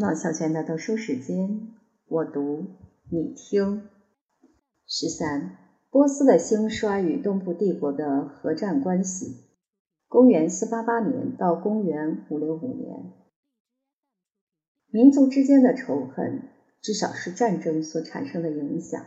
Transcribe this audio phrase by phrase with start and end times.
[0.00, 1.72] 王小娟的读书时间，
[2.06, 2.66] 我读
[3.10, 3.82] 你听。
[4.86, 5.56] 十三，
[5.90, 9.34] 波斯的兴衰与东部帝国的核战关系。
[10.06, 13.12] 公元四八八年到公元五六五年，
[14.88, 16.42] 民族之间的仇恨，
[16.80, 19.04] 至少是战争所产生的影响，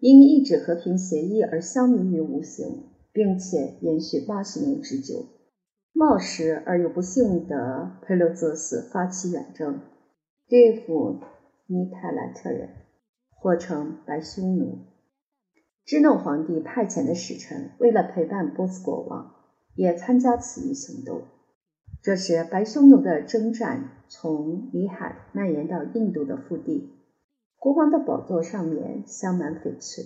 [0.00, 5.37] 因一纸和平协议而消弭于无形，并且延续八十年之久。
[5.98, 9.80] 冒失而又不幸的佩洛泽斯发起远征，
[10.46, 11.18] 对付
[11.66, 12.68] 尼泰兰特人，
[13.30, 14.78] 或称白匈奴。
[15.84, 19.34] 支诺皇帝派遣的使臣为了陪伴波斯国王，
[19.74, 21.22] 也参加此一行动。
[22.00, 26.92] 这时，白匈奴的征战从里海蔓延到印度的腹地，
[27.56, 30.04] 国王的宝座上面镶满翡翠，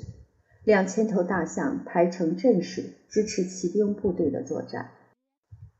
[0.65, 4.89] 两千头大象排成阵势支持骑兵部队的作战。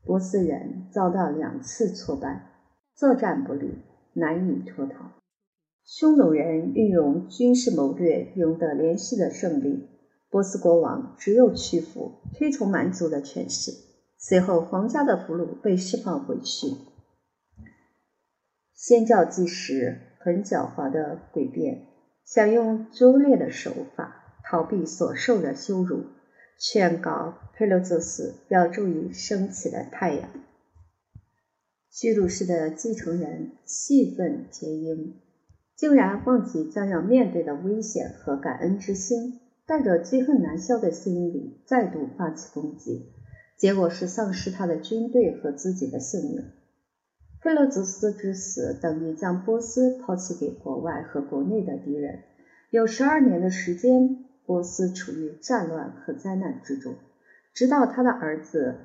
[0.05, 2.51] 波斯人遭到两次挫败，
[2.93, 3.79] 作战不利，
[4.13, 5.11] 难以脱逃。
[5.85, 9.89] 匈奴人运用军事谋略，赢得连续的胜利。
[10.29, 13.71] 波斯国王只有屈服，推崇蛮族的权势。
[14.17, 16.67] 随后，皇家的俘虏被释放回去。
[18.73, 21.85] 先教祭时很狡猾的诡辩，
[22.25, 26.05] 想用拙劣的手法逃避所受的羞辱。
[26.65, 30.29] 劝告佩洛泽斯要注意升起的太阳。
[31.91, 35.19] 居鲁士的继承人气愤皆因，
[35.75, 43.11] 竟然忘记将要面对的危险和感恩之心，带着积恨难消的心理再度发起攻击，
[43.57, 46.45] 结果是丧失他的军队和自己的性命。
[47.41, 52.19] 佩洛泽斯之死等于将波斯抛弃给国外和国内的敌人，
[52.69, 54.23] 有十二年的时间。
[54.45, 56.95] 波斯处于战乱和灾难之中，
[57.53, 58.75] 直到他的儿子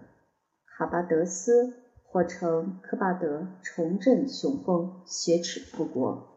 [0.66, 6.28] 卡巴德斯或称科巴德重振雄风，雪耻复国。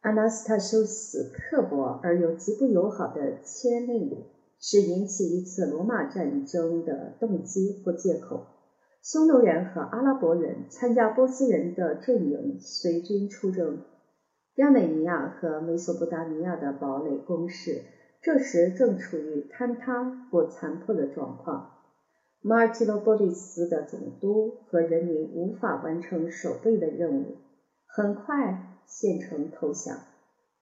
[0.00, 4.24] 阿纳斯塔修斯刻薄而又极不友好的签令，
[4.60, 8.46] 是引起一次罗马战争的动机或借口。
[9.02, 13.82] 匈奴人和阿拉伯人参加波斯人的阵营，随军出征。
[14.56, 17.82] 亚美尼亚和美索不达米亚的堡垒攻势，
[18.22, 21.72] 这时正处于坍塌或残破的状况。
[22.40, 27.36] 马尔基罗波利斯的总督和人民无法完成守备的任务，
[27.86, 29.98] 很快献城投降。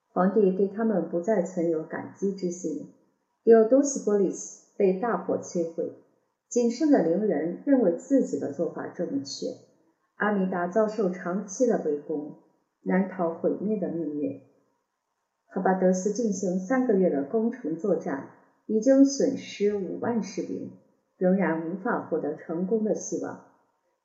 [0.09, 2.89] 皇帝对他们不再存有感激之心。
[3.45, 5.93] 迪奥多西波利斯被大火摧毁，
[6.49, 9.47] 仅剩的灵人认为自己的做法正确。
[10.17, 12.39] 阿米达遭受长期的围攻。
[12.85, 14.41] 难逃毁灭的命运。
[15.47, 18.31] 哈巴德斯进行三个月的攻城作战，
[18.67, 20.71] 已经损失五万士兵，
[21.17, 23.45] 仍然无法获得成功的希望。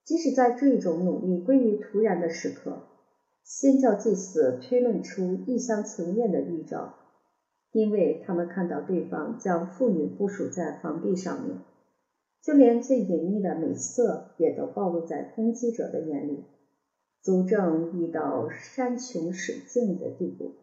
[0.04, 2.84] 即使在这种努力归于突然的时刻，
[3.44, 6.96] 先教祭司推论出一厢情愿的预兆，
[7.72, 11.58] 因为他们看到对方将妇女部署在防壁上面，
[12.42, 16.44] 就连最隐秘的美色也都暴露在攻击者的眼里。
[17.22, 20.56] 足证已到山穷水尽的地步。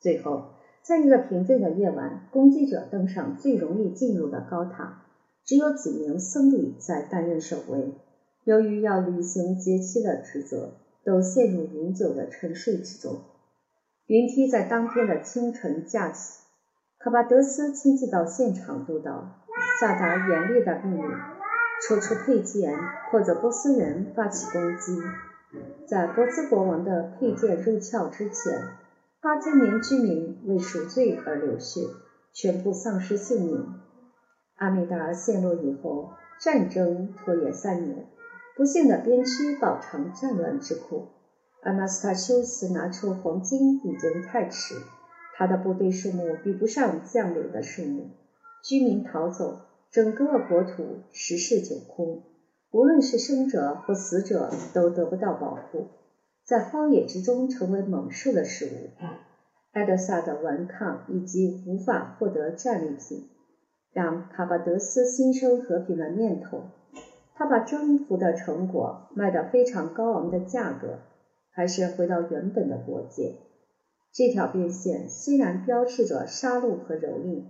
[0.00, 0.50] 最后，
[0.82, 5.04] 在一个平静的夜晚，攻击者登上最容易进入的高塔，
[5.44, 7.94] 只有几名僧侣在担任守卫。
[8.44, 13.22] 由于要履行节期的职责，都陷入饮酒的沉睡之中。
[14.06, 16.42] 云梯在当天的清晨架起，
[16.98, 19.40] 卡巴德斯亲自到现场督导，
[19.80, 21.10] 下达严厉的命令：
[21.88, 22.76] 抽出佩剑，
[23.10, 24.98] 或者波斯人发起攻击。
[25.86, 28.68] 在波斯国王的佩剑入鞘之前，
[29.20, 31.88] 八千名居民为赎罪而流血，
[32.32, 33.66] 全部丧失性命。
[34.56, 36.10] 阿米达陷落以后，
[36.40, 38.06] 战争拖延三年，
[38.56, 41.08] 不幸的边区饱尝战乱之苦。
[41.62, 44.76] 阿纳斯塔修斯拿出黄金已经太迟，
[45.34, 48.10] 他的部队数目比不上将领的数目，
[48.62, 49.60] 居民逃走，
[49.90, 52.22] 整个国土十室九空。
[52.74, 55.86] 无论是生者或死者，都得不到保护，
[56.42, 58.90] 在荒野之中成为猛兽的食物。
[59.74, 63.28] 埃德萨的顽抗以及无法获得战利品，
[63.92, 66.62] 让卡巴德斯心生和平的念头。
[67.36, 70.98] 他把征服的成果卖到非常高昂的价格，
[71.52, 73.36] 还是回到原本的国界。
[74.12, 77.44] 这条边线虽然标志着杀戮和蹂躏，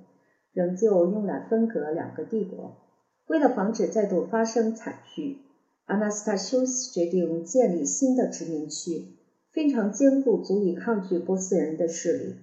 [0.53, 2.84] 仍旧用来分隔两个帝国。
[3.27, 5.39] 为了防止再度发生惨剧，
[5.87, 9.07] 阿纳斯塔修斯决定建立新的殖民区，
[9.51, 12.37] 非常坚固，足以抗拒波斯人的势力，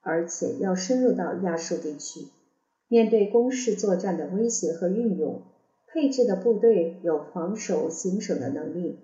[0.00, 2.28] 而且要深入到亚述地区。
[2.88, 5.42] 面对攻势作战的威胁和运用，
[5.86, 8.98] 配置的部队有防守行省的能力。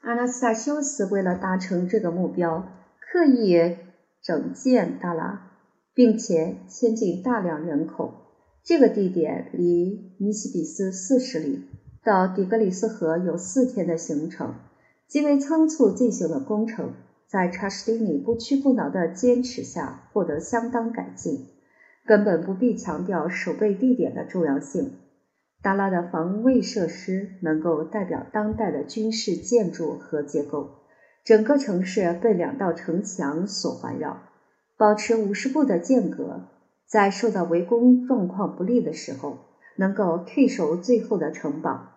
[0.00, 2.68] 阿纳斯塔修斯为了达成这个目标，
[3.00, 3.76] 刻意
[4.22, 5.52] 整建大拉，
[5.94, 8.27] 并且迁进大量人口。
[8.68, 11.62] 这个地点离尼西比斯四十里，
[12.04, 14.56] 到底格里斯河有四天的行程，
[15.06, 16.92] 极为仓促进行的工程，
[17.26, 21.46] 在查士丁尼不屈不挠的坚持下，获得相当改进。
[22.04, 24.90] 根本不必强调守备地点的重要性。
[25.62, 30.72] 达拉的防卫设施能够代表当代的军事建筑和结构。
[31.24, 34.20] 整个城市被两道城墙所环绕，
[34.76, 36.42] 保持五十步的间隔。
[36.88, 39.38] 在受到围攻状况不利的时候，
[39.76, 41.92] 能够退守最后的城堡。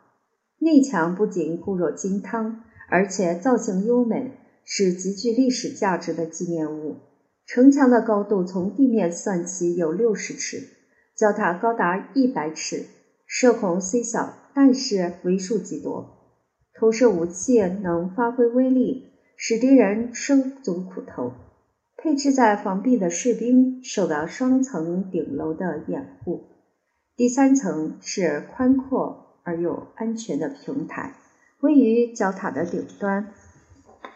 [0.59, 4.31] 内墙不仅固若金汤，而且造型优美，
[4.65, 6.97] 是极具历史价值的纪念物。
[7.45, 10.67] 城墙的高度从地面算起有六十尺，
[11.15, 12.85] 角塔高达一百尺，
[13.25, 16.17] 射孔虽小，但是为数极多。
[16.77, 21.31] 投射武器能发挥威力，使敌人收足苦头。
[22.03, 26.41] 配置在防壁的士兵受到双层顶楼的掩护，
[27.15, 31.13] 第三层是宽阔而又安全的平台，
[31.59, 33.27] 位于角塔的顶端。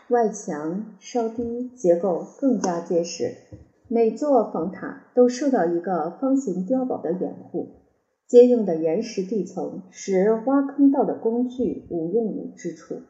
[0.08, 3.36] 外墙稍低，结构更加结实。
[3.88, 7.70] 每座房塔都受到一个方形碉堡的掩护。
[8.26, 13.04] 坚硬的岩石地层使挖坑道的工具无用武之处。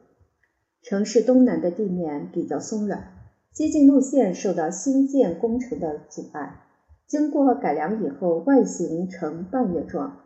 [0.82, 3.15] 城市东南的地面比较松软，
[3.56, 6.64] 接近路线受到新建工程的阻碍。
[7.08, 10.18] 经过改良以后，外形呈半月状，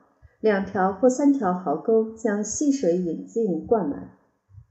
[0.42, 4.10] 两条或三条壕沟将溪水引进灌满。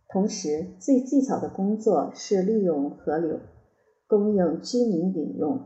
[0.08, 3.38] 同时，最技巧的工作是利用河流
[4.08, 5.60] 供应居民饮用，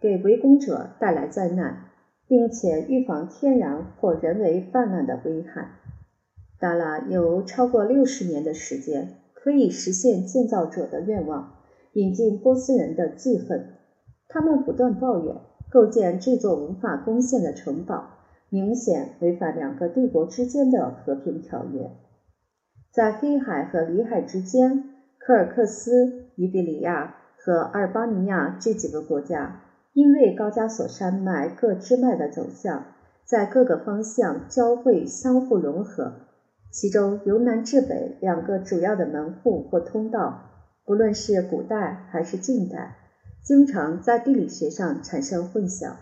[0.00, 1.84] 给围攻者带来灾难，
[2.26, 5.68] 并且预防天然或人为泛滥的危害。
[6.58, 11.58] 达拉有超过六十年的时间，可以实现建造者的愿望，
[11.94, 13.74] 引进波斯人的记恨。
[14.28, 15.34] 他们不断抱怨，
[15.70, 18.10] 构建这座无法攻陷的城堡，
[18.48, 21.90] 明显违反两个帝国之间的和平条约。
[22.92, 24.84] 在黑海和里海之间，
[25.18, 29.62] 科尔克斯、伊比利亚和阿尔巴尼亚这几个国家，
[29.92, 32.84] 因为高加索山脉各支脉的走向，
[33.24, 36.12] 在各个方向交汇，相互融合。
[36.70, 40.50] 其中，由南至北两个主要的门户或通道，
[40.84, 42.96] 不论是古代还是近代，
[43.42, 45.92] 经常在地理学上产生混淆。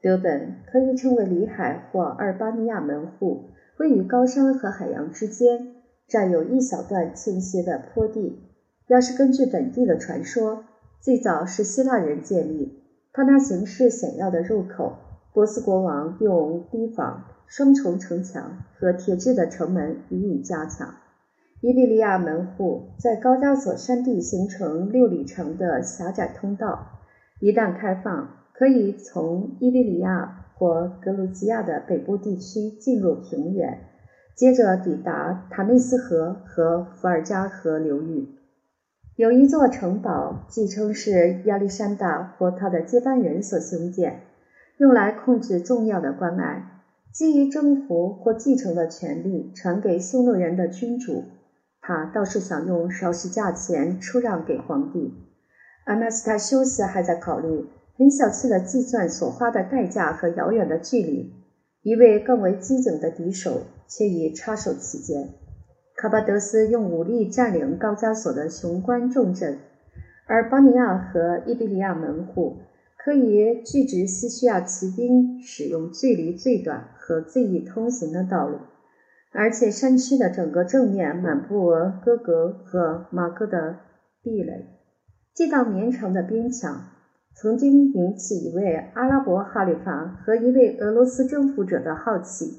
[0.00, 3.50] 德本可以称为里海或阿尔巴尼亚门户。
[3.78, 5.74] 位于高山和海洋之间，
[6.08, 8.40] 占有一小段倾斜的坡地。
[8.88, 10.64] 要是根据本地的传说，
[11.00, 12.82] 最早是希腊人建立。
[13.12, 14.96] 它那形势险要的入口，
[15.32, 20.94] 波斯国王用堤防、双重城墙和铁制的城门予以加强。
[21.60, 27.00] 伊比利亚门户在高加索山地形成六里长的狭窄通道，
[27.40, 30.44] 一旦开放，可以从伊比利亚。
[30.58, 33.78] 或格鲁吉亚的北部地区进入平原，
[34.34, 38.26] 接着抵达塔内斯河和伏尔加河流域。
[39.14, 44.22] 有一座城堡，据称是亚历山大或他的接班人所兴建，
[44.78, 46.82] 用来控制重要的关隘，
[47.12, 51.22] 基于征服或继承的权利传给匈奴人的君主。
[51.88, 55.14] 他倒是想用少许价钱出让给皇帝。
[55.86, 57.64] 阿纳斯塔修斯还在考虑。
[57.96, 61.32] 很小气的计算所花的代价和遥远的距离。
[61.82, 65.30] 一位更为机警的敌手却已插手其间。
[65.96, 69.58] 卡巴德斯用武力占领高加索的雄关重镇，
[70.26, 72.58] 而巴尼亚和伊比利亚门户
[73.02, 78.58] 可以拒止西西亚骑兵使用距离最短和最易通行的道路，
[79.32, 81.70] 而且山区的整个正面满布
[82.04, 83.76] 哥格和马哥的
[84.22, 84.66] 壁垒，
[85.34, 86.90] 这道绵长的边墙。
[87.40, 92.58] 曾经引起一位阿拉伯哈里发和一位俄罗斯征服者的好奇。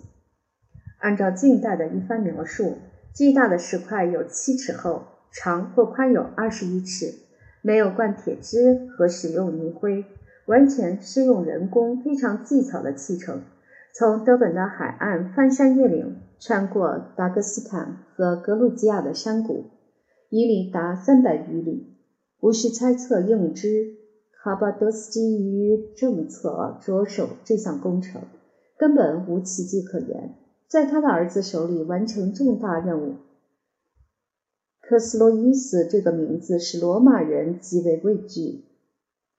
[1.00, 2.78] 按照近代的一番描述，
[3.14, 7.14] 巨大的石块有七尺厚，长或宽有二十一尺，
[7.62, 10.06] 没有灌铁汁和使用泥灰，
[10.46, 13.42] 完全是用人工非常技巧的砌成。
[13.94, 19.66] 从德本的海岸翻山越岭，穿过达格斯坦和格鲁吉亚的山谷，
[20.30, 21.96] 以里达三百余里。
[22.40, 23.98] 不是猜测应知。
[24.42, 28.22] 卡巴德斯基于政策着手这项工程，
[28.78, 30.36] 根本无奇迹可言。
[30.70, 33.16] 在他的儿子手里完成重大任务。
[34.80, 38.64] 科斯洛伊斯这个名字使罗马人极为畏惧。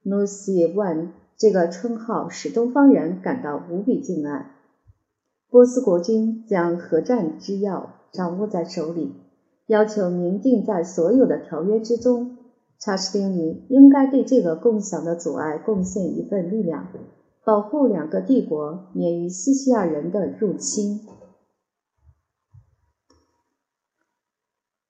[0.03, 4.51] 诺西万这个称号使东方人感到无比敬爱。
[5.49, 9.15] 波斯国君将核战之要掌握在手里，
[9.65, 12.37] 要求明定在所有的条约之中。
[12.77, 16.87] 查士丁尼应该对这个共享的阻碍贡献一份力量，
[17.43, 20.99] 保护两个帝国免于西西亚人的入侵。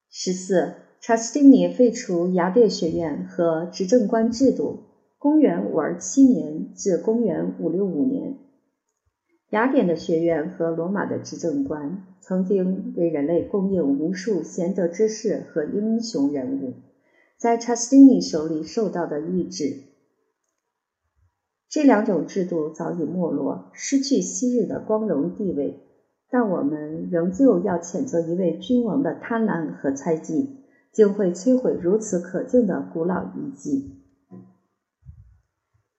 [0.10, 4.91] 十四，查士丁尼废除雅典学院和执政官制度。
[5.22, 8.40] 公元五二七年至公元五六五年，
[9.52, 16.74] 雅典的学院和罗马的执政官曾经为人类供应无数贤德之士和英雄人物。
[17.38, 19.84] 在查士丁尼手里受到的抑制，
[21.70, 25.84] 这两种制度早已没落，失去昔日的光荣地位。
[26.32, 34.01] 但我们仍旧要谴责一位君王的贪婪和猜忌，竟会摧毁如此可敬的古老遗迹。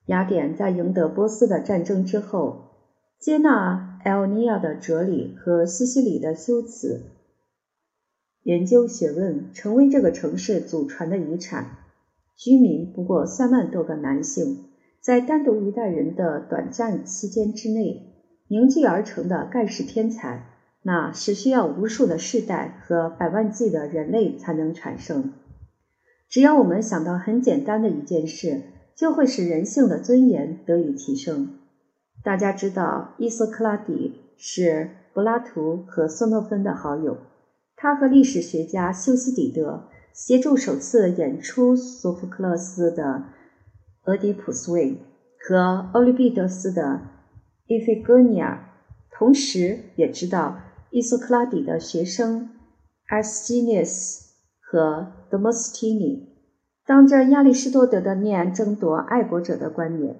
[0.07, 2.71] 雅典在赢得波斯的战争之后，
[3.19, 7.03] 接纳艾奥尼亚的哲理和西西里的修辞。
[8.43, 11.77] 研究学问成为这个城市祖传的遗产。
[12.35, 14.65] 居民不过三万多个男性，
[14.99, 18.11] 在单独一代人的短暂期间之内
[18.49, 20.43] 凝聚而成的盖世天才，
[20.81, 25.31] 那是需要无数的世代和百万计的人类才能产生。
[26.27, 28.63] 只要我们想到很简单的一件事，
[28.95, 31.59] 就会使人性的尊严得以提升。
[32.23, 37.17] 大家知道，伊索克拉底是柏拉图和索诺芬的好友。
[37.75, 43.03] 他和历史学家修昔底德协助首次演出索福克勒斯的
[44.05, 44.91] 《俄狄浦斯卫》
[45.37, 46.81] 和欧律庇得斯的
[47.67, 48.69] 《伊菲戈尼亚》，
[49.17, 50.59] 同时也知道
[50.91, 52.51] 伊索克拉底的学生
[53.07, 56.32] 阿斯基涅斯和德莫斯提尼
[56.85, 60.17] 当着亚里士多德的面争夺爱国者的冠冕，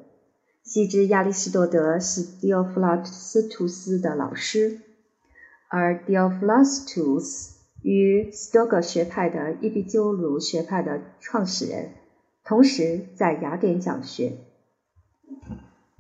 [0.64, 4.80] 悉知亚里士多德是狄奥弗拉斯图斯的老师，
[5.70, 7.62] 而狄奥弗拉斯图斯。
[7.86, 11.90] 与斯多葛学派的伊壁鸠鲁学派的创始人，
[12.46, 14.38] 同时在雅典讲学。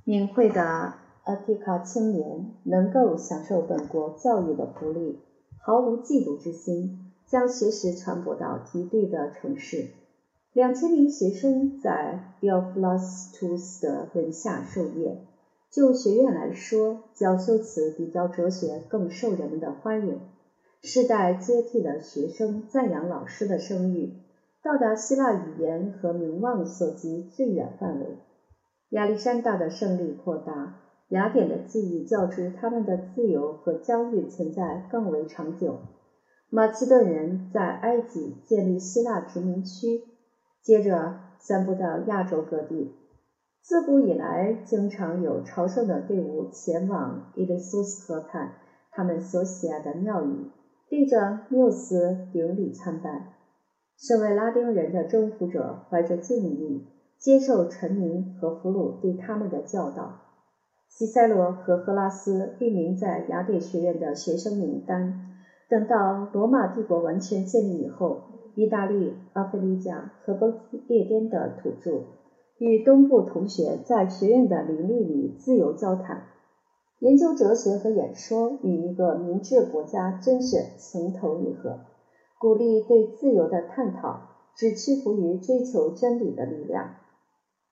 [0.06, 0.94] 敏慧的
[1.26, 5.20] 阿提卡青年能够享受本国教育的福利，
[5.62, 9.88] 毫无嫉妒之心，将学识传播到敌对的城市。
[10.54, 15.18] 两千名学生在迪奥弗拉斯图斯的门下授业。
[15.72, 20.20] 就学院来说，教修辞比教哲学更受人们的欢迎。
[20.84, 24.14] 世代接替的学生赞扬老师的声誉，
[24.62, 28.06] 到达希腊语言和名望所及最远范围。
[28.90, 30.76] 亚历山大的胜利扩大，
[31.10, 35.80] 雅典的记忆较之他们的自由和疆域存在更为长久。
[36.52, 40.04] 马其顿人在埃及建立希腊殖民区，
[40.64, 42.90] 接着散布到亚洲各地。
[43.62, 48.50] 自古以来，经常有朝圣的队伍前往伊雷苏斯河畔，
[48.92, 50.48] 他们所喜爱的庙宇。
[50.90, 53.26] 对着缪斯顶礼参拜，
[53.98, 56.86] 身为拉丁人的征服者怀着敬意
[57.18, 60.20] 接受臣民和俘虏对他们的教导。
[60.88, 65.32] 西塞罗和赫拉斯列名在雅典学院的学生名单。
[65.70, 68.22] 等到罗马帝国完全建立以后，
[68.56, 70.54] 意大利、阿非利加和不
[70.88, 72.04] 列颠的土著
[72.58, 76.24] 与东部同学在学院的林立里自由交谈。
[77.00, 81.80] 研究哲学和演说与一个明智国家真是情投意合。
[82.40, 84.20] 鼓励对自由的探讨，
[84.56, 86.96] 只屈服于追求真理的力量。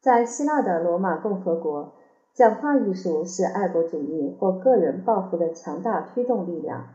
[0.01, 1.93] 在希腊的罗马共和国，
[2.33, 6.85] 讲话艺术是爱国主义或个人抱负的强大推动力量。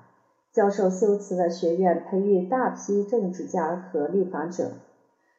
[0.57, 4.71] 教授修辞的学院培育大批政治家和立法者。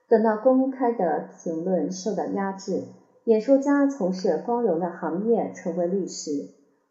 [0.07, 2.83] 等到公开的评论受到压制，
[3.23, 6.29] 演说家从事光荣的行业，成为律师。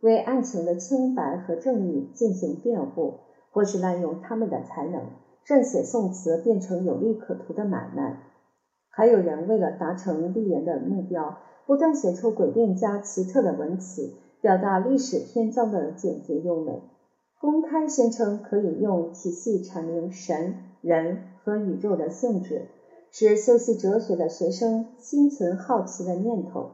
[0.01, 3.21] 为案情的清白和正义进行辩护，
[3.53, 5.03] 或是滥用他们的才能
[5.47, 8.25] 撰写宋词，变成有利可图的买卖。
[8.91, 16.83] 还有人为了达成立言的目标，不断写出诡辩加奇特的文词，表达历史篇章的简洁优美，
[17.47, 22.67] 公开宣称可以用体系阐明神、人和宇宙的性质，
[23.13, 26.71] 使修习哲学的学生心存好奇的念头。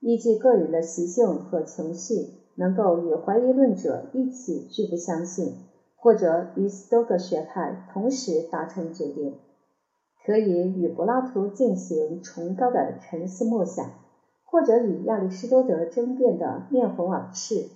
[0.00, 5.52] 依据个人的习性和情绪，能够与怀疑论者一起拒不相信，
[5.94, 9.34] 或者与斯多葛学派同时达成决定，
[10.24, 13.90] 可以与柏拉图进行崇高的沉思默想，
[14.46, 17.66] 或者与亚里士多德争辩的面红耳赤。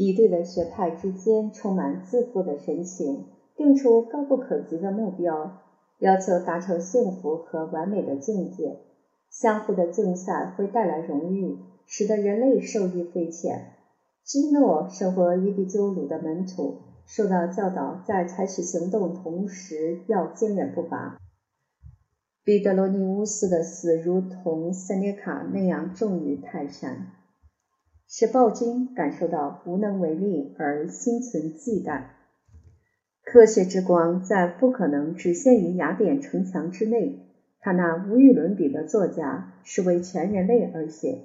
[0.00, 5.58] 敌对的学派之间充满自负的神情，定出高不可及的目标，
[5.98, 8.78] 要求达成幸福和完美的境界。
[9.28, 13.74] 相互的竞赛会带来荣誉，使得人类受益匪浅。
[14.24, 21.18] 基诺生活伊壁鸠鲁的门徒，受到教导，在采取行动同时要坚韧不拔。
[22.42, 27.08] 彼得罗尼乌斯的死如同塞涅卡那样重于泰山，
[28.12, 32.02] 使暴君感受到无能为力而心存忌惮。
[33.22, 37.20] 科学之光在不可能只限于雅典城墙之内。
[37.60, 41.20] 他那无与伦比的作家是为全人类而写。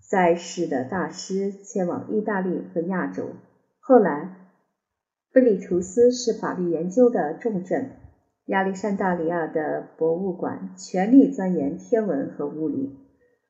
[0.00, 3.24] 在世的大师前往意大利和亚洲。
[3.78, 4.36] 后来，
[5.32, 7.90] 贝里图斯是法律研究的重镇。
[8.46, 12.96] 亚历山大里亚的博物馆全力钻研天文和物理。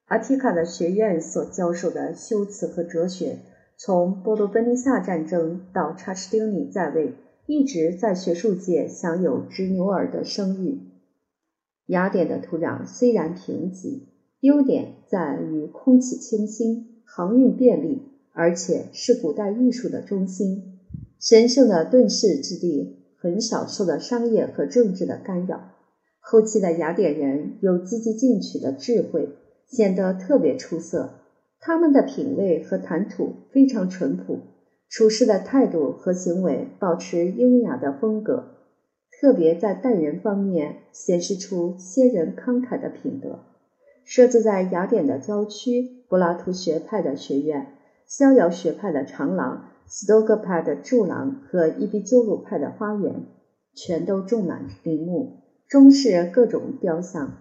[0.07, 3.41] 阿提卡的学院所教授的修辞和哲学，
[3.77, 7.15] 从波罗奔尼撒战争到查士丁尼在位，
[7.47, 10.79] 一直在学术界享有执牛耳的声誉。
[11.87, 14.03] 雅典的土壤虽然贫瘠，
[14.39, 20.79] 优点在于空气清新、航运便利，而且是古代艺术的中心，
[21.19, 25.73] 神圣的遁世之地，很少受到商业和政治的干扰。
[26.21, 29.31] 后期的雅典人有积极进取的智慧，
[29.67, 31.11] 显得特别出色。
[31.59, 34.39] 他们的品味和谈吐非常淳朴，
[34.89, 38.53] 处事的态度和行为保持优雅的风格。
[39.19, 43.41] 特别在待人方面显示出先人慷慨的品德。
[44.05, 47.67] 设置在雅典的郊区，柏拉图学派的学院、
[48.07, 53.25] 逍遥学派的长廊、斯多葛派的柱廊和伊壁鸠鲁派的花园，
[53.75, 57.33] 全都种满林木，装饰各种雕像。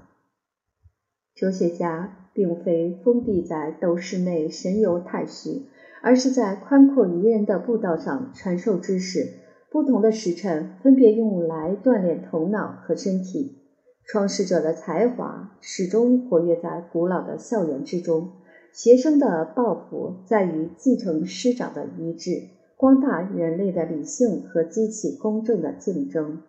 [1.36, 5.64] 哲学家并非封闭在斗室内神游太虚，
[6.02, 9.28] 而是在宽阔宜人的步道上传授知识。
[9.70, 13.58] 不同的时辰分别用来锻炼头脑和身体。
[14.06, 18.30] 创始者的才华始终活跃在古老的校园之中。
[18.72, 22.44] 学生的抱负在于继承师长的遗志，
[22.78, 26.44] 光大人类的理性和激起公正的竞争。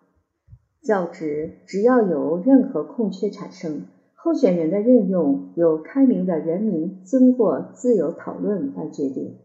[0.81, 3.87] 教职只要有任何空缺产生，
[4.27, 9.37] 候选人的任用由开明的人民经过自由讨论来决定。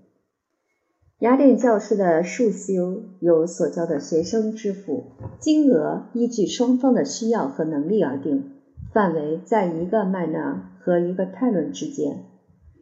[1.20, 5.04] 雅典教师的束修由所教的学生支付，
[5.38, 8.50] 金额依据双方的需要和能力而定，
[8.92, 12.24] 范围在一个麦纳和一个泰伦之间。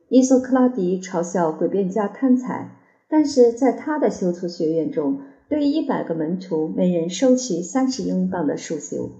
[0.08, 2.78] 伊索克拉底嘲笑诡辩家贪财，
[3.10, 9.10] 但是在他的修辞学院中，对一百个门徒每人收取三十英镑的束修。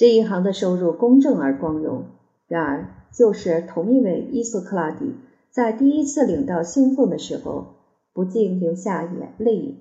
[0.00, 2.06] 这一行的收入公正而光荣。
[2.48, 5.14] 然而，就是同一位伊索克拉底，
[5.50, 7.74] 在第一次领到薪俸的时候。
[8.14, 9.76] 不禁流下眼泪。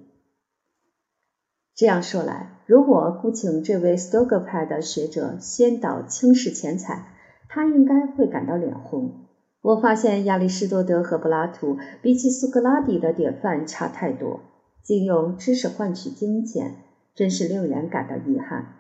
[1.74, 7.14] 这样说来，如果雇请这位斯多葛派的学者先导轻视钱财，
[7.48, 9.26] 他应该会感到脸红。
[9.62, 14.42] 我发现亚里士多德和柏拉图比起苏格拉底的典范差太多，
[14.84, 16.76] 竟用知识换取金钱，
[17.16, 18.79] 真是令人感到遗憾。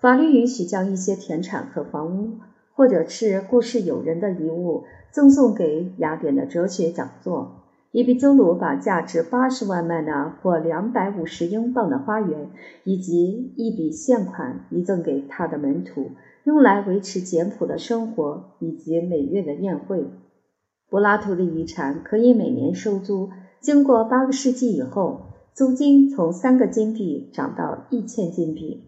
[0.00, 2.38] 法律允许将一些田产和房屋，
[2.72, 7.64] 或者是故世友人的遗物，赠送给雅典的哲学讲座。
[7.90, 12.50] 伊壁鸠鲁把价值八十万麦纳或两百五十英镑的花园，
[12.84, 16.12] 以及一笔现款遗赠给他的门徒，
[16.44, 20.06] 用来维持简朴的生活以及每月的宴会。
[20.88, 23.30] 柏拉图的遗产可以每年收租，
[23.60, 25.22] 经过八个世纪以后，
[25.54, 28.87] 租金从三个金币涨到一千金币。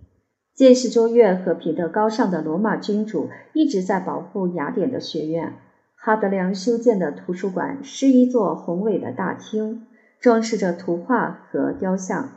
[0.60, 5.54] 见识卓越和品德高尚的罗马君主一直在保护雅典的学院。
[5.96, 9.86] 哈德良修建的图书馆是一座宏伟的大厅，
[10.20, 12.28] 装饰着图画和雕像。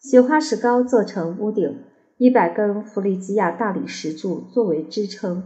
[0.00, 1.84] 雪花石膏做成屋顶，
[2.16, 5.44] 一百根弗里吉亚大理石柱作为支撑。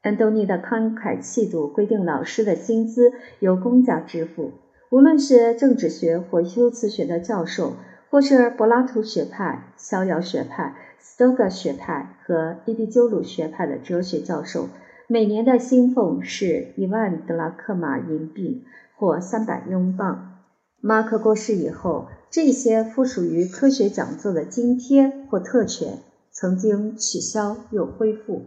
[0.00, 4.52] 安东尼的慷慨气度规定，老师的薪资由公家支付。
[4.90, 7.74] 无论是政治学或修辞学的教授，
[8.08, 10.74] 或是柏拉图学派、逍遥学派、
[11.06, 14.68] 斯多葛学派和伊壁鸠鲁学派的哲学教授。
[15.06, 18.64] 每年的薪俸是一万德拉克马银币
[18.96, 20.40] 或三百英镑。
[20.80, 25.98] 马克过世以后，这些附属于科学讲座的津贴或特权
[26.32, 28.40] 曾经取消又恢复，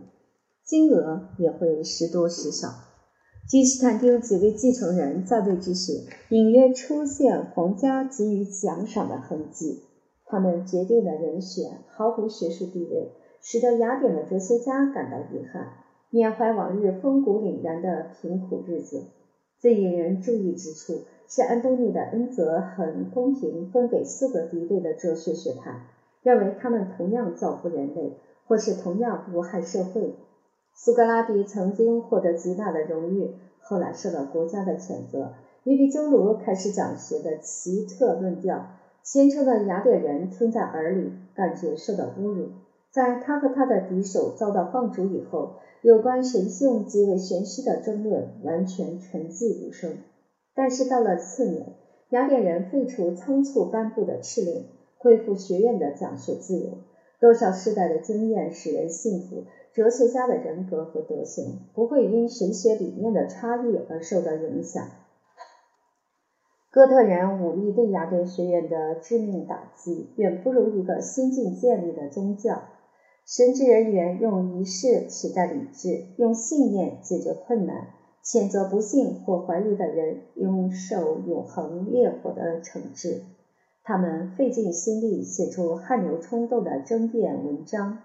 [0.66, 2.70] 金额也会时多时少。
[3.48, 9.84] 君士坦丁几位继承人在位之时，隐约出现皇家给予奖赏的痕迹。
[10.28, 13.12] 他们决定的人选毫无学术地位，
[13.42, 15.70] 使得雅典的哲学家感到遗憾。
[16.10, 19.04] 缅怀往日风骨凛然的贫苦日子。
[19.60, 25.88] 最引人注意之处是，安东尼的恩泽很公平分给四个敌对的哲学学派，
[26.22, 30.14] 认为他们同样造福人类，或是同样无害社会。
[30.74, 35.34] 苏格拉底曾经获得极大的荣誉，后来受到国家的谴责。
[35.64, 38.68] 因为鸠鲁开始讲学的奇特论调，
[39.10, 42.50] 虔诚的雅典人听在耳里，感觉受到侮辱。
[42.92, 50.00] 在他和他的敌手遭到放逐以后，有关神性极为玄虚的争论完全沉寂无声。
[50.54, 51.68] 但是到了次年，
[52.10, 54.66] 雅典人废除仓促颁布的敕令，
[54.98, 56.80] 恢复学院的讲学自由。
[57.22, 64.86] 多少世代的经验使人信服，哲学家的人格和德行不会因神学理念的差异而受到影响。
[66.78, 72.66] 哥特人武力对雅典学院的致命打击，远不如一个新近建立的宗教。
[73.26, 77.88] 神职人员用仪式取代理智，用信念解决困难，
[78.24, 83.24] 谴责不幸或怀疑的人，用受永恒烈火的惩治。
[83.84, 87.98] 他们费尽心力写出汗流冲动的争辩文章，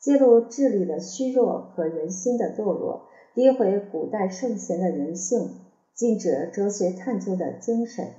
[0.00, 3.02] 揭露智力的虚弱和人心的堕落，
[3.34, 5.50] 诋毁古代圣贤的人性，
[5.98, 8.12] 禁止哲学探究的精神。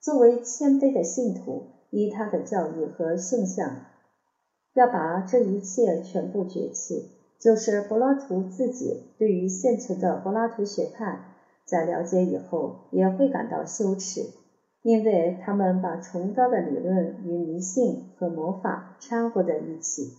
[0.00, 3.84] 作为谦卑的信徒，依他的教义和性象，
[4.72, 7.10] 要把这一切全部绝弃。
[7.38, 11.34] 就是柏拉图自己，对于现存的柏拉图学派，
[11.66, 14.22] 在了解以后也会感到羞耻。
[14.80, 20.14] 因为他们把崇高的理论与迷信和魔法掺和在一起，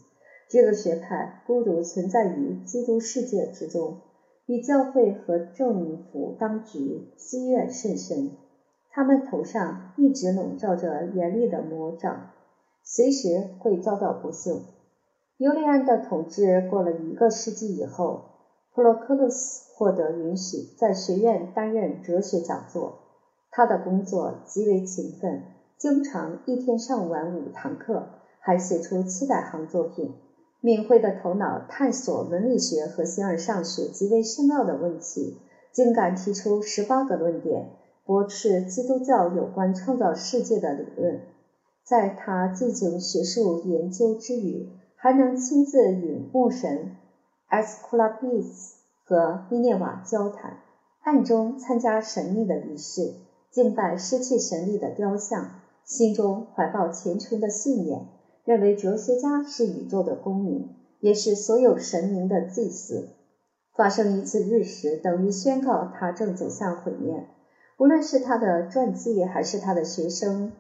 [0.52, 4.02] 这个学派孤独存在于基督世界之中，
[4.48, 8.32] 与教会和政府当局积怨甚深。
[8.90, 12.32] 他们头上一直笼罩着严厉的魔掌，
[12.82, 14.64] 随时会遭到不幸。
[15.38, 18.24] 尤利安的统治过了一个世纪以后，
[18.74, 23.00] 普罗克鲁斯获得允许在学院担任哲学讲座。
[23.52, 25.44] 他的工作极为勤奋，
[25.78, 28.08] 经常一天上完五堂课，
[28.40, 30.16] 还写出七百行作品。
[30.60, 35.38] 敏慧的头脑探索伦理学和形而上学极为深奥的问题，
[35.72, 37.70] 竟敢提出十八个论点，
[38.06, 41.22] 驳斥基督教有关创造世界的理论。
[41.84, 46.96] 在他进行学术研究之余，还能亲自与牧神
[47.50, 48.74] Esculapius
[49.06, 50.58] 和米涅瓦交谈，
[51.04, 53.14] 暗中参加神秘的仪式。
[53.50, 58.08] 敬拜失去神力的雕像，心中怀抱虔诚的信念，
[58.48, 60.70] 认为哲学家是宇宙的公民，
[61.02, 63.10] 也是所有神明的祭司。
[63.76, 67.26] 发生一次日食，等于宣告他正走向毁灭。
[67.78, 70.54] 无论是他的传记，还是他的学生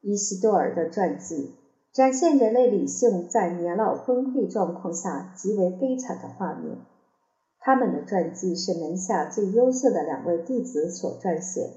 [0.00, 1.52] 伊西多尔的传记，
[1.92, 6.78] 展现人类理性在年老昏聩状况下极为悲惨的画面。
[7.60, 11.70] 他们的传记是门下最优秀的两位弟子所撰写。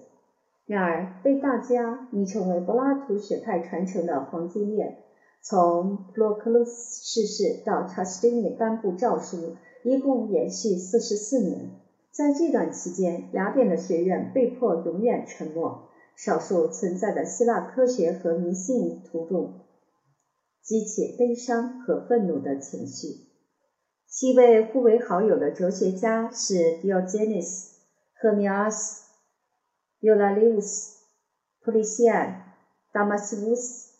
[0.65, 4.97] 然而，被大家昵称为柏拉图学派传承的黄金链，
[5.43, 11.71] 从普罗克鲁斯逝世到查士丁尼颁布诏书，一共延续四十四年。
[12.11, 19.53] 在这段期间，雅典的学院被迫永远沉默，少数存在的希腊科学和迷信徒众，
[20.61, 23.25] 激起悲伤和愤怒的情绪。
[24.07, 27.69] 七位互为好友的哲学家是 Diogenes、
[28.21, 28.99] Hermias。
[30.01, 30.97] 尤拉利乌斯、
[31.63, 32.43] 普利西安、
[32.91, 33.91] 达马西乌斯、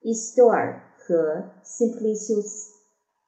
[0.00, 2.70] 伊西多尔和辛普利修斯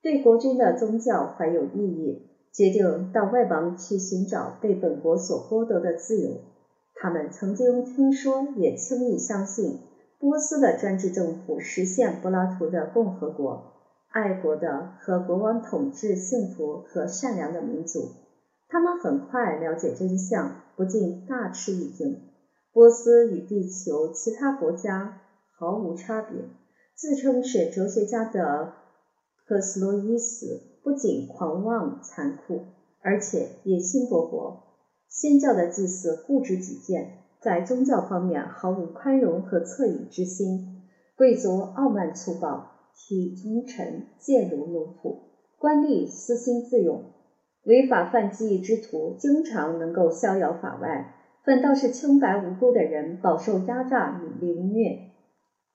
[0.03, 6.37] 对国君的宗教怀有异议，决定到外邦去寻找被本国所剥夺的自由。
[6.95, 9.81] 他们曾经听说，也轻易相信
[10.21, 13.73] 波斯的专制政府实现柏拉图的共和国，
[14.11, 18.11] 爱国的和国王统治幸福和善良的民族。
[18.69, 22.21] 他们很快了解真相，不禁大吃一惊。
[22.73, 25.19] 波斯与地球其他国家
[25.51, 26.62] 毫无差别。
[26.95, 28.75] 自称是哲学家的
[29.47, 32.61] 克斯洛伊斯不仅狂妄残酷，
[33.01, 34.55] 而且野心勃勃。
[35.09, 40.83] 先教的祭司固执己见，在宗教方面毫无宽容和恻隐之心。
[41.17, 45.17] 贵族傲慢粗暴，替忠臣贱如奴仆。
[45.59, 47.03] 官吏私心自用。
[47.65, 55.12] 违法犯纪之徒经常能够逍遥法外，反倒是清白无辜的人饱受压榨与凌虐。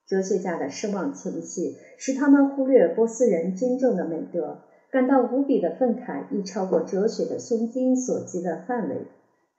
[0.08, 9.06] 哲学家的失望情绪使他们忽略波斯人真正的美德，感到无比的愤慨，已超过哲学的胸襟所及的范围。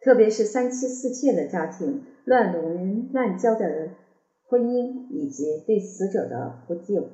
[0.01, 3.91] 特别是三妻四妾的家庭、乱伦滥交的
[4.47, 7.11] 婚姻以及对死者的不敬，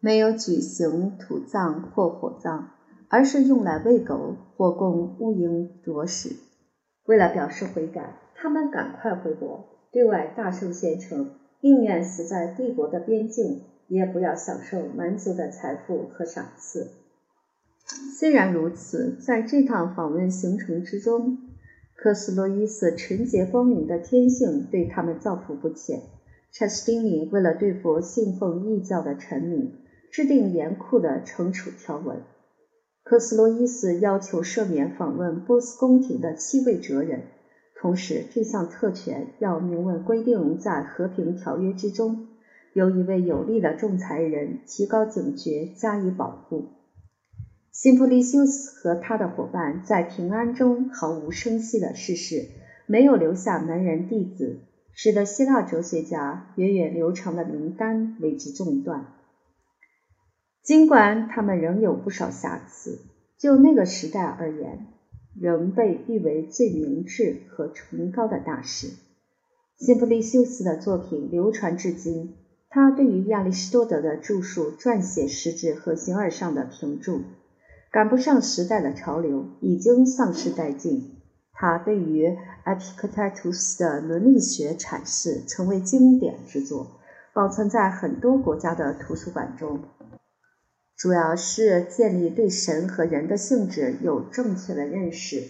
[0.00, 2.70] 没有举行土葬或火葬。
[3.12, 6.36] 而是用来喂狗或供乌蝇啄食。
[7.06, 11.28] 为了表示悔改，他们赶快回国，对外大声宣称，
[11.62, 16.88] 宁愿死在帝国的边境，也不要享受蛮族的财富和赏赐。
[18.18, 21.38] 虽然如此，在这趟访问行程之中，
[21.96, 26.00] 科斯洛伊斯纯洁光明的天性对他们造福不浅。
[26.52, 29.74] 查斯丁尼为了对付信奉异教的臣民，
[30.10, 32.22] 制定严酷的惩处条文。
[33.02, 37.22] 科斯洛伊斯要求赦免访问波斯宫廷的七位哲人，
[37.80, 42.28] 同时这项特权要明文规定在和平条约之中，
[42.74, 46.68] 由一位有力的仲裁人提高警觉加以保护。
[47.72, 52.48] 辛普利修斯和他的伙伴在平安中毫无声息的逝世，
[52.86, 54.60] 没有留下门人弟子，
[54.92, 59.06] 使得希腊哲学家源远流长的名单为之中断。
[60.62, 62.98] 尽管他们仍有不少瑕疵，
[63.38, 64.88] 就那个时代而言，
[65.38, 68.88] 仍被誉为最明智和崇高的大师。
[69.76, 72.34] 辛普利修斯的作品流传至今，
[72.68, 77.22] 他对于亚里士多德的著述撰写实质和形而上的评注，
[77.90, 81.16] 赶不上时代的潮流，已经丧失殆尽。
[81.52, 86.86] 他对于埃皮克泰图斯的伦理学阐释成为经典之作，
[87.34, 89.80] 保存在很多国家的图书馆中。
[91.00, 95.44] 主要是建立对神和人的性质有正确的认识，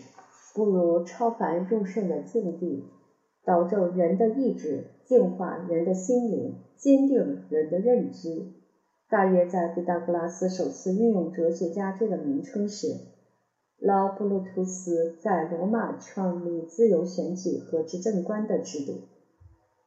[0.55, 2.85] 步入超凡入圣的境地，
[3.45, 8.47] 导正人的意志，净化人的心灵，坚定人的认知。
[9.09, 12.99] 大约在毕达哥拉斯首次运用“哲学家”这个名称时，
[13.81, 19.01] 老布鲁图斯在罗马创立自由选举和执政官的制度。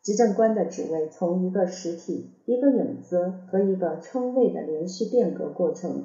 [0.03, 6.03] 执政官的职位从一个实体、一个影子和一个称谓的连续变革过程，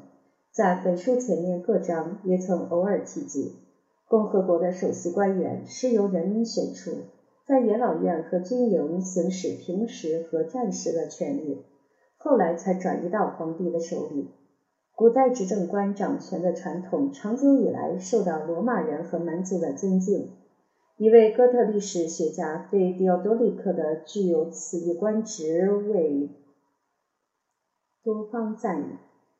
[0.52, 3.56] 在本书前面各章也曾偶尔提及。
[4.06, 6.92] 共和国的首席官员是由人民选出，
[7.44, 11.58] 在元老院和军营行使平时和战时的权利，
[12.18, 14.28] 后来才转移到皇帝的手里。
[14.94, 20.30] 古代执政官掌权的传统长久以来受到罗马人和蛮族的尊敬。
[20.98, 26.28] 一位哥特历史学家对迪奥多利克的具有此一官职为
[28.02, 28.96] 多方赞誉，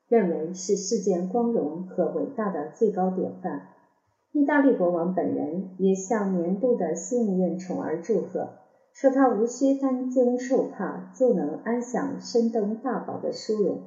[0.06, 3.70] 认为是世间光荣和伟大的最高典范。
[4.30, 8.50] 意大利国王本人也向年度的幸运宠儿祝贺，
[8.92, 13.80] 说他无需担惊受怕，就能安享身登大宝的殊荣。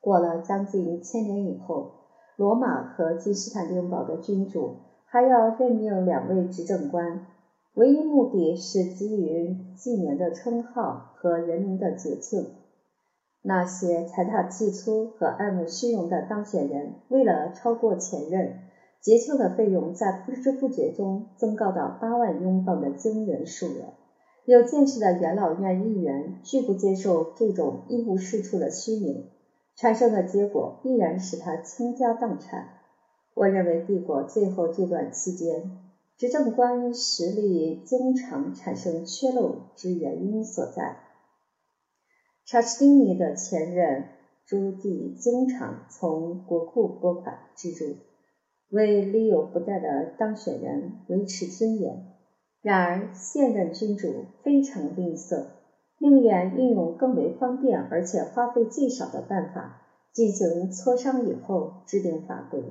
[0.00, 1.90] 过了将近千年以后，
[2.36, 4.70] 罗马和君士坦丁堡的君主。
[5.14, 7.24] 还要任命两位执政官，
[7.74, 12.48] 唯一目的是给予纪年的称号和人民的节庆。
[13.40, 18.58] 那些财大气粗和爱慕虚荣的当选人，为了超过前任，
[19.00, 23.94] 节庆的费用在不知不觉中增高到八万英镑的惊人数额。
[24.46, 29.28] 有见识的元老院议员拒不接受这种一无是处的虚名，
[29.76, 32.80] 产生的结果必然使他倾家荡产。
[33.34, 35.78] 我认为帝国最后这段期间，
[36.16, 40.98] 执政官实力经常产生缺漏之原因所在。
[42.46, 44.04] 查士丁尼的前任
[44.46, 47.96] 朱棣经常从国库拨款资助，
[48.70, 52.12] 为力有不逮的当选人维持尊严。
[52.62, 55.46] 然而现任君主非常吝啬，
[55.98, 62.62] 宁愿运用更为方便而且花费最少的办法进行磋商以后制定法规。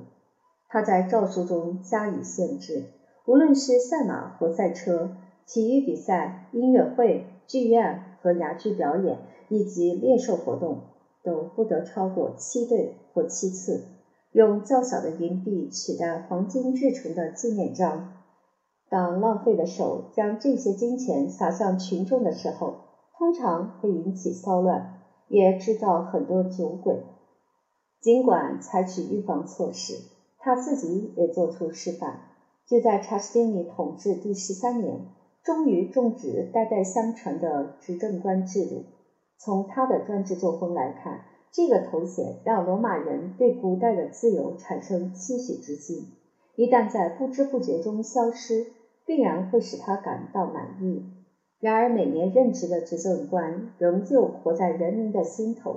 [0.74, 2.86] 他在诏书中加以限制，
[3.26, 5.12] 无论是赛马或赛车、
[5.46, 10.80] 体育比赛、音乐会、剧院和哑剧表演，以及猎兽活动，
[11.22, 13.84] 都不得超过七对或七次。
[14.32, 18.12] 用较小的银币取代黄金制成的纪念章。
[18.90, 22.74] 当浪费的手将这些金钱撒向群众的时候，
[23.16, 24.94] 通常会引起骚乱，
[25.28, 26.96] 也制造很多酒鬼。
[28.00, 30.13] 尽管采取预防措施。
[30.44, 32.16] 他自己也做出示范，
[32.66, 35.06] 就在查士丁尼统治第十三年，
[35.42, 38.84] 终于终止代代相传的执政官制度。
[39.38, 46.08] 从他的专制作风来看，这个头衔让罗马人对古代的自由产生期许之心。
[46.56, 48.66] 一旦在不知不觉中消失，
[49.06, 51.06] 必然会使他感到满意。
[51.58, 55.76] 然而，每年任职的执政官仍旧活在人民的心头，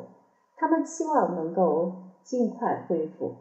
[0.57, 1.93] 他们期望能够
[2.25, 3.31] 尽快恢复。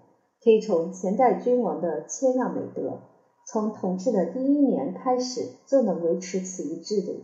[0.42, 3.01] 可以从前代君王的谦让美德，
[3.46, 7.14] 从统治的第一年开始就能维持此一制度。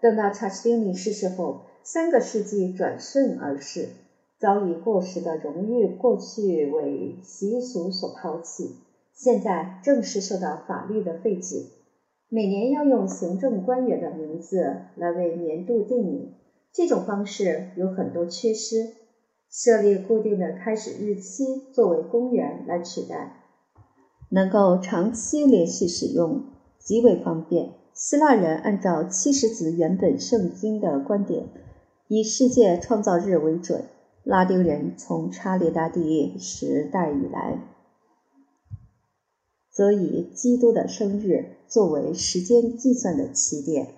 [0.00, 3.88] 等到查士丁尼逝世后，三个世纪转瞬而逝，
[4.38, 8.76] 早已过时的荣誉过去为习俗所抛弃，
[9.14, 11.66] 现在正是受到法律的废止。
[12.28, 16.34] 每年要用行政官员的名字来为年度定名，
[16.72, 18.99] 这种方式有很多缺失。
[19.50, 23.42] 设立固定的开始日期作为公元来取代，
[24.28, 26.44] 能够长期连续使用，
[26.78, 27.72] 极为方便。
[27.92, 31.48] 希腊人按照七十子原本圣经的观点，
[32.06, 33.80] 以世界创造日为准；
[34.22, 37.60] 拉丁人从查理大帝时代以来，
[39.68, 43.88] 则以基督的生日作为时间计算的起点。